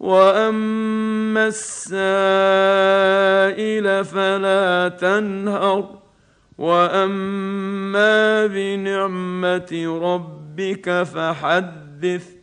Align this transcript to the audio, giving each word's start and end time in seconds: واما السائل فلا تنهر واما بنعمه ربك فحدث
واما 0.00 1.46
السائل 1.46 1.94
فلا 4.04 4.88
تنهر 4.88 5.98
واما 6.58 8.46
بنعمه 8.46 9.98
ربك 10.02 11.02
فحدث 11.02 12.37